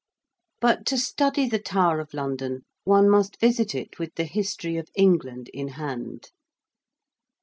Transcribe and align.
But 0.59 0.87
to 0.87 0.97
study 0.97 1.47
the 1.47 1.59
Tower 1.59 1.99
of 1.99 2.15
London 2.15 2.63
one 2.85 3.07
must 3.07 3.39
visit 3.39 3.75
it 3.75 3.99
with 3.99 4.15
the 4.15 4.23
History 4.25 4.77
of 4.77 4.89
England 4.95 5.51
in 5.53 5.67
hand. 5.67 6.31